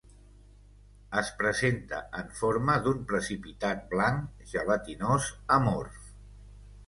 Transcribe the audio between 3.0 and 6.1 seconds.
precipitat blanc gelatinós amorf.